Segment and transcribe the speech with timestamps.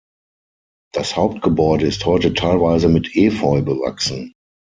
[0.95, 4.33] Das Hauptgebäude ist heute teilweise mit Efeu bewachsen.